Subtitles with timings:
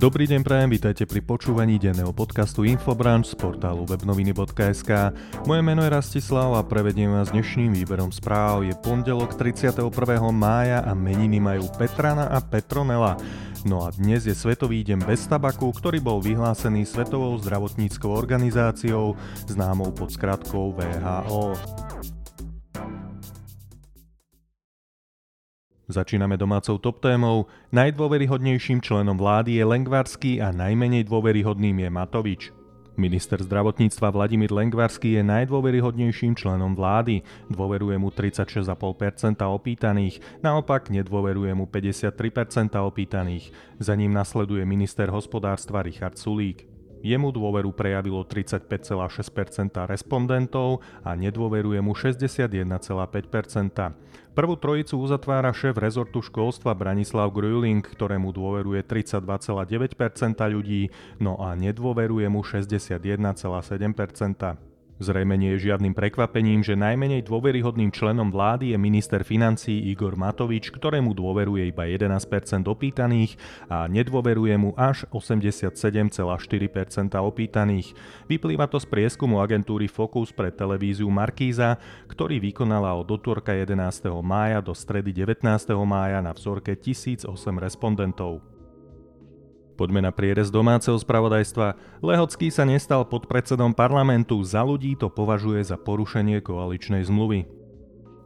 [0.00, 5.12] Dobrý deň prajem, vítajte pri počúvaní denného podcastu Infobranch z portálu webnoviny.sk.
[5.44, 8.64] Moje meno je Rastislav a prevediem vás dnešným výberom správ.
[8.64, 9.92] Je pondelok 31.
[10.32, 13.20] mája a meniny majú Petrana a Petronela.
[13.68, 19.20] No a dnes je Svetový deň bez tabaku, ktorý bol vyhlásený Svetovou zdravotníckou organizáciou,
[19.52, 21.79] známou pod skratkou VHO.
[25.90, 27.50] Začíname domácou top témou.
[27.74, 32.42] Najdôveryhodnejším členom vlády je Lengvarský a najmenej dôveryhodným je Matovič.
[32.94, 37.26] Minister zdravotníctva Vladimír Lengvarský je najdôveryhodnejším členom vlády.
[37.50, 38.70] Dôveruje mu 36,5%
[39.42, 42.14] opýtaných, naopak nedôveruje mu 53%
[42.78, 43.50] opýtaných.
[43.82, 46.69] Za ním nasleduje minister hospodárstva Richard Sulík.
[47.00, 53.96] Jemu dôveru prejavilo 35,6% respondentov a nedôveruje mu 61,5%.
[54.30, 59.66] Prvú trojicu uzatvára šéf rezortu školstva Branislav Gruling, ktorému dôveruje 32,9%
[60.54, 64.69] ľudí, no a nedôveruje mu 61,7%.
[65.00, 70.68] Zrejme nie je žiadnym prekvapením, že najmenej dôveryhodným členom vlády je minister financí Igor Matovič,
[70.68, 72.20] ktorému dôveruje iba 11%
[72.68, 73.40] opýtaných
[73.72, 76.20] a nedôveruje mu až 87,4%
[77.16, 77.96] opýtaných.
[78.28, 83.80] Vyplýva to z prieskumu agentúry Focus pre televíziu Markíza, ktorý vykonala od útorka 11.
[84.20, 85.48] mája do stredy 19.
[85.88, 87.24] mája na vzorke 1008
[87.56, 88.59] respondentov.
[89.80, 91.72] Poďme na prierez domáceho spravodajstva.
[92.04, 97.48] Lehocký sa nestal podpredsedom parlamentu, za ľudí to považuje za porušenie koaličnej zmluvy.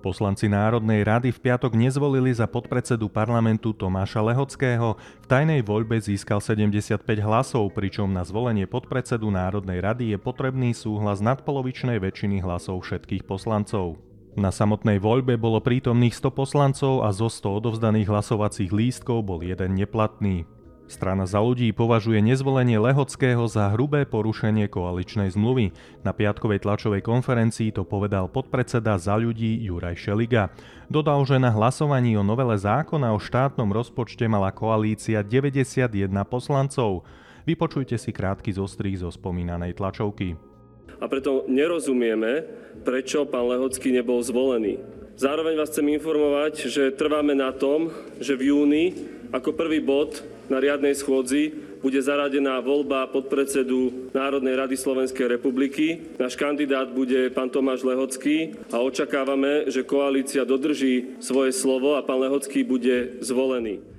[0.03, 4.99] Poslanci Národnej rady v piatok nezvolili za podpredsedu parlamentu Tomáša Lehockého.
[4.99, 11.23] V tajnej voľbe získal 75 hlasov, pričom na zvolenie podpredsedu Národnej rady je potrebný súhlas
[11.23, 14.03] nadpolovičnej väčšiny hlasov všetkých poslancov.
[14.35, 19.79] Na samotnej voľbe bolo prítomných 100 poslancov a zo 100 odovzdaných hlasovacích lístkov bol jeden
[19.79, 20.51] neplatný.
[20.85, 25.73] Strana za ľudí považuje nezvolenie Lehockého za hrubé porušenie koaličnej zmluvy.
[26.05, 30.53] Na piatkovej tlačovej konferencii to povedal podpredseda za ľudí Juraj Šeliga.
[30.93, 35.89] Dodal, že na hlasovaní o novele zákona o štátnom rozpočte mala koalícia 91
[36.29, 37.09] poslancov.
[37.49, 40.37] Vypočujte si krátky zostrih zo spomínanej tlačovky.
[41.01, 42.45] A preto nerozumieme,
[42.85, 44.85] prečo pán Lehocký nebol zvolený.
[45.17, 47.89] Zároveň vás chcem informovať, že trváme na tom,
[48.21, 48.85] že v júni
[49.33, 56.17] ako prvý bod na riadnej schôdzi bude zaradená voľba podpredsedu Národnej rady Slovenskej republiky.
[56.17, 62.25] Náš kandidát bude pán Tomáš Lehocký a očakávame, že koalícia dodrží svoje slovo a pán
[62.25, 63.94] Lehocký bude zvolený.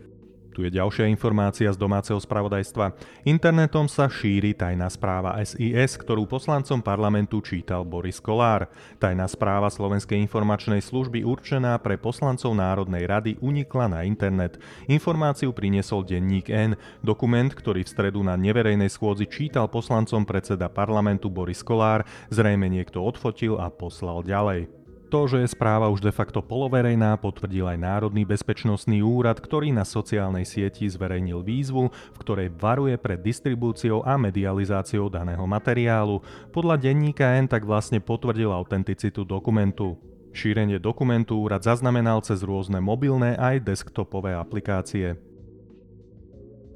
[0.56, 2.96] Tu je ďalšia informácia z domáceho spravodajstva.
[3.28, 8.72] Internetom sa šíri tajná správa SIS, ktorú poslancom parlamentu čítal Boris Kolár.
[8.96, 14.56] Tajná správa Slovenskej informačnej služby určená pre poslancov Národnej rady unikla na internet.
[14.88, 21.28] Informáciu priniesol denník N, dokument, ktorý v stredu na neverejnej schôdzi čítal poslancom predseda parlamentu
[21.28, 24.85] Boris Kolár, zrejme niekto odfotil a poslal ďalej.
[25.14, 29.86] To, že je správa už de facto poloverejná, potvrdil aj Národný bezpečnostný úrad, ktorý na
[29.86, 36.26] sociálnej sieti zverejnil výzvu, v ktorej varuje pred distribúciou a medializáciou daného materiálu.
[36.50, 39.94] Podľa denníka N tak vlastne potvrdil autenticitu dokumentu.
[40.36, 45.16] Šírenie dokumentu úrad zaznamenal cez rôzne mobilné aj desktopové aplikácie.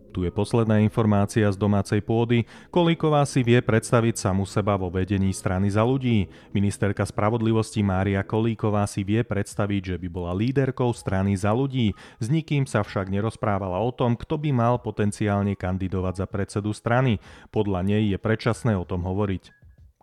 [0.09, 2.49] Tu je posledná informácia z domácej pôdy.
[2.73, 6.25] Kolíková si vie predstaviť samu seba vo vedení strany za ľudí.
[6.49, 11.93] Ministerka spravodlivosti Mária Kolíková si vie predstaviť, že by bola líderkou strany za ľudí.
[12.17, 17.21] S nikým sa však nerozprávala o tom, kto by mal potenciálne kandidovať za predsedu strany.
[17.53, 19.58] Podľa nej je predčasné o tom hovoriť.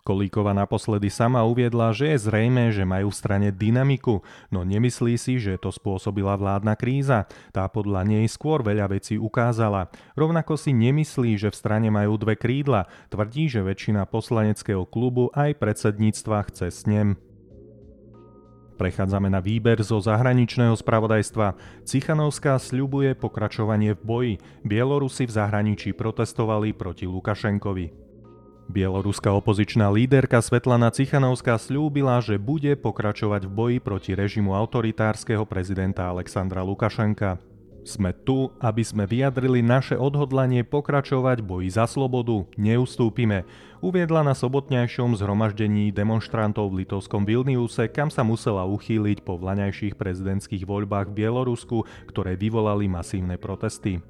[0.07, 5.35] Kolíková naposledy sama uviedla, že je zrejme, že majú v strane dynamiku, no nemyslí si,
[5.35, 7.27] že to spôsobila vládna kríza.
[7.51, 9.91] Tá podľa nej skôr veľa vecí ukázala.
[10.15, 12.87] Rovnako si nemyslí, že v strane majú dve krídla.
[13.11, 17.19] Tvrdí, že väčšina poslaneckého klubu aj predsedníctva chce s ním.
[18.79, 21.59] Prechádzame na výber zo zahraničného spravodajstva.
[21.83, 24.33] Cichanovská sľubuje pokračovanie v boji.
[24.63, 28.06] Bielorusi v zahraničí protestovali proti Lukašenkovi.
[28.67, 36.11] Bieloruská opozičná líderka Svetlana Cichanovská slúbila, že bude pokračovať v boji proti režimu autoritárskeho prezidenta
[36.11, 37.39] Alexandra Lukašenka.
[37.87, 43.47] Sme tu, aby sme vyjadrili naše odhodlanie pokračovať boji za slobodu, neustúpime,
[43.79, 50.67] uviedla na sobotnejšom zhromaždení demonstrantov v litovskom Vilniuse, kam sa musela uchýliť po vlaňajších prezidentských
[50.67, 54.03] voľbách v Bielorusku, ktoré vyvolali masívne protesty.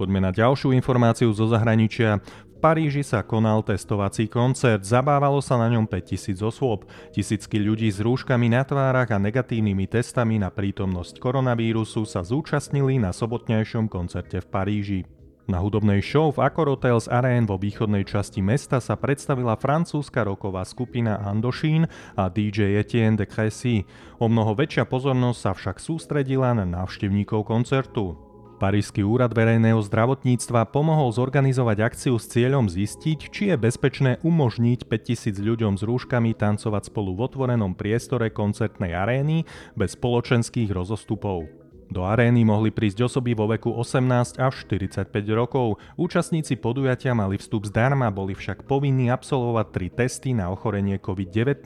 [0.00, 2.24] Poďme na ďalšiu informáciu zo zahraničia.
[2.60, 6.84] Paríži sa konal testovací koncert, zabávalo sa na ňom 5000 osôb.
[7.08, 13.16] Tisícky ľudí s rúškami na tvárach a negatívnymi testami na prítomnosť koronavírusu sa zúčastnili na
[13.16, 15.00] sobotnejšom koncerte v Paríži.
[15.48, 20.60] Na hudobnej show v Accor Hotels Arena vo východnej časti mesta sa predstavila francúzska roková
[20.68, 23.88] skupina Andochine a DJ Etienne de Crécy.
[24.20, 28.29] O mnoho väčšia pozornosť sa však sústredila na návštevníkov koncertu.
[28.60, 35.40] Parížský úrad verejného zdravotníctva pomohol zorganizovať akciu s cieľom zistiť, či je bezpečné umožniť 5000
[35.40, 41.48] ľuďom s rúškami tancovať spolu v otvorenom priestore koncertnej arény bez spoločenských rozostupov.
[41.88, 45.80] Do arény mohli prísť osoby vo veku 18 až 45 rokov.
[45.96, 51.64] Účastníci podujatia mali vstup zdarma, boli však povinní absolvovať tri testy na ochorenie COVID-19,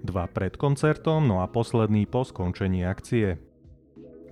[0.00, 3.51] dva pred koncertom, no a posledný po skončení akcie.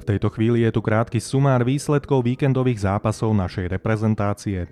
[0.00, 4.64] V tejto chvíli je tu krátky sumár výsledkov víkendových zápasov našej reprezentácie.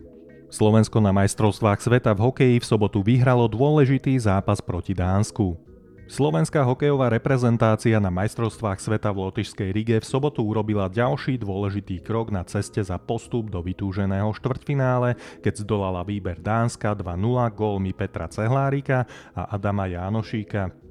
[0.48, 5.60] Slovensko na majstrovstvách sveta v hokeji v sobotu vyhralo dôležitý zápas proti Dánsku.
[6.08, 12.32] Slovenská hokejová reprezentácia na majstrovstvách sveta v Lotyšskej Rige v sobotu urobila ďalší dôležitý krok
[12.32, 17.04] na ceste za postup do vytúženého štvrťfinále, keď zdolala výber Dánska 2-0
[17.52, 19.04] gólmi Petra Cehlárika
[19.36, 20.87] a Adama Jánošíka.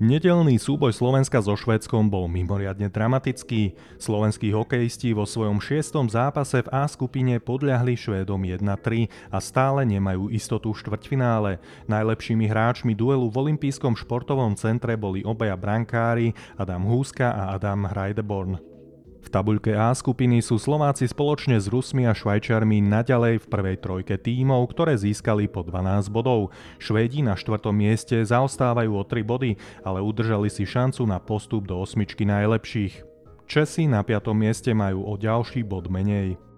[0.00, 3.76] Nedelný súboj Slovenska so Švédskom bol mimoriadne dramatický.
[4.00, 10.32] Slovenskí hokejisti vo svojom šiestom zápase v A skupine podľahli Švédom 1-3 a stále nemajú
[10.32, 11.60] istotu v štvrťfinále.
[11.84, 18.79] Najlepšími hráčmi duelu v olympijskom športovom centre boli obaja brankári Adam Húska a Adam Hreideborn.
[19.20, 24.16] V tabuľke A skupiny sú Slováci spoločne s Rusmi a Švajčiarmi naďalej v prvej trojke
[24.16, 26.56] tímov, ktoré získali po 12 bodov.
[26.80, 31.76] Švédi na štvrtom mieste zaostávajú o 3 body, ale udržali si šancu na postup do
[31.78, 33.04] osmičky najlepších.
[33.44, 36.49] Česi na piatom mieste majú o ďalší bod menej.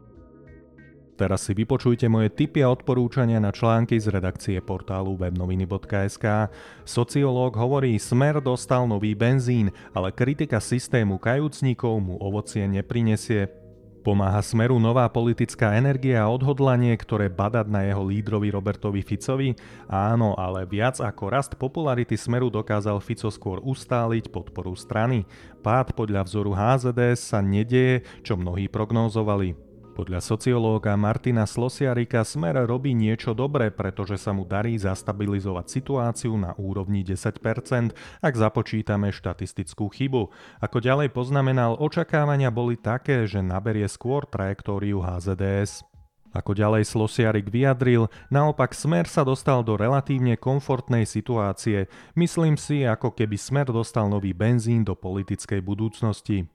[1.23, 6.51] Teraz si vypočujte moje tipy a odporúčania na články z redakcie portálu webnoviny.sk.
[6.83, 13.55] Sociológ hovorí, Smer dostal nový benzín, ale kritika systému kajúcnikov mu ovocie neprinesie.
[14.03, 19.55] Pomáha Smeru nová politická energia a odhodlanie, ktoré badať na jeho lídrovi Robertovi Ficovi?
[19.87, 25.23] Áno, ale viac ako rast popularity Smeru dokázal Fico skôr ustáliť podporu strany.
[25.63, 29.72] Pád podľa vzoru HZDS sa nedieje, čo mnohí prognózovali.
[29.93, 36.57] Podľa sociológa Martina Slosiarika Smer robí niečo dobré, pretože sa mu darí zastabilizovať situáciu na
[36.57, 37.93] úrovni 10%,
[38.25, 40.33] ak započítame štatistickú chybu.
[40.65, 45.85] Ako ďalej poznamenal, očakávania boli také, že naberie skôr trajektóriu HZDS.
[46.33, 51.93] Ako ďalej Slosiarik vyjadril, naopak Smer sa dostal do relatívne komfortnej situácie.
[52.17, 56.49] Myslím si, ako keby Smer dostal nový benzín do politickej budúcnosti.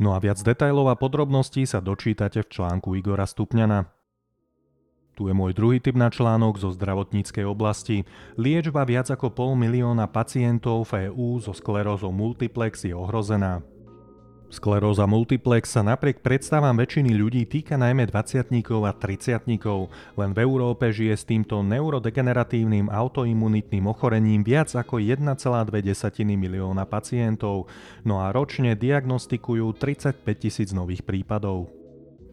[0.00, 3.84] No a viac detajlov a podrobností sa dočítate v článku Igora Stupňana.
[5.12, 8.08] Tu je môj druhý typ na článok zo zdravotníckej oblasti.
[8.40, 13.60] Liečba viac ako pol milióna pacientov v EÚ so sklerózou multiplex je ohrozená.
[14.50, 18.50] Skleróza multiplex sa napriek predstavám väčšiny ľudí týka najmä 20
[18.82, 19.46] a 30
[20.18, 25.38] Len v Európe žije s týmto neurodegeneratívnym autoimunitným ochorením viac ako 1,2
[26.34, 27.70] milióna pacientov,
[28.02, 31.70] no a ročne diagnostikujú 35 tisíc nových prípadov.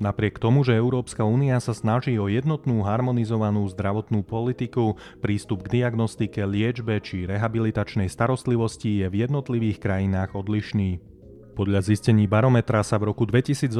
[0.01, 6.41] Napriek tomu, že Európska únia sa snaží o jednotnú harmonizovanú zdravotnú politiku, prístup k diagnostike,
[6.49, 11.16] liečbe či rehabilitačnej starostlivosti je v jednotlivých krajinách odlišný.
[11.57, 13.73] Podľa zistení barometra sa v roku 2018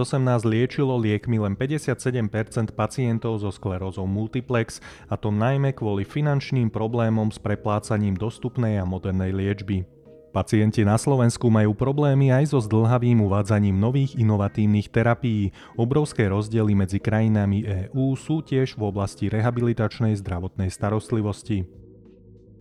[0.49, 7.37] liečilo liekmi len 57% pacientov so sklerózou multiplex, a to najmä kvôli finančným problémom s
[7.37, 9.85] preplácaním dostupnej a modernej liečby.
[10.33, 15.53] Pacienti na Slovensku majú problémy aj so zdlhavým uvádzaním nových inovatívnych terapií.
[15.77, 17.61] Obrovské rozdiely medzi krajinami
[17.93, 21.69] EÚ sú tiež v oblasti rehabilitačnej zdravotnej starostlivosti.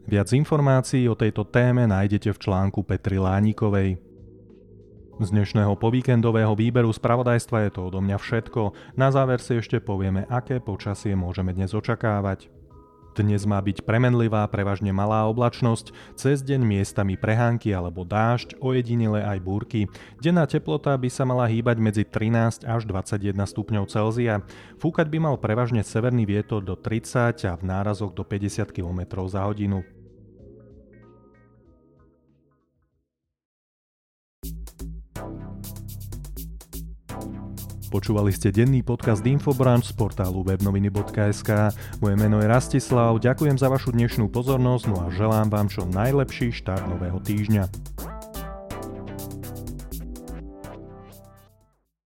[0.05, 4.06] Viac informácií o tejto téme nájdete v článku Petri Lánikovej.
[5.17, 8.77] Z dnešného povíkendového výberu spravodajstva je to odo mňa všetko.
[9.01, 12.53] Na záver si ešte povieme, aké počasie môžeme dnes očakávať.
[13.17, 19.41] Dnes má byť premenlivá, prevažne malá oblačnosť, cez deň miestami prehánky alebo dážď, ojedinile aj
[19.41, 19.89] búrky.
[20.21, 24.45] Denná teplota by sa mala hýbať medzi 13 až 21 stupňov Celzia.
[24.77, 29.49] Fúkať by mal prevažne severný vietor do 30 a v nárazoch do 50 km za
[29.49, 29.81] hodinu.
[37.87, 41.51] Počúvali ste denný podcast Infobranch z portálu webnoviny.sk.
[42.03, 46.51] Moje meno je Rastislav, ďakujem za vašu dnešnú pozornosť no a želám vám čo najlepší
[46.51, 47.96] štart nového týždňa.